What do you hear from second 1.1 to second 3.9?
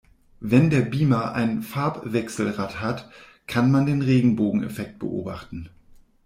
ein Farbwechselrad hat, kann man